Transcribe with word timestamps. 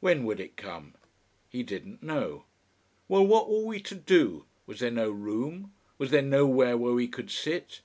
When 0.00 0.24
would 0.24 0.40
it 0.40 0.56
come. 0.56 0.94
He 1.46 1.62
didn't 1.62 2.02
know. 2.02 2.46
Well, 3.06 3.26
what 3.26 3.50
were 3.50 3.66
we 3.66 3.80
to 3.82 3.94
do? 3.94 4.46
Was 4.64 4.80
there 4.80 4.90
no 4.90 5.10
room? 5.10 5.74
Was 5.98 6.10
there 6.10 6.22
nowhere 6.22 6.78
where 6.78 6.94
we 6.94 7.06
could 7.06 7.30
sit? 7.30 7.82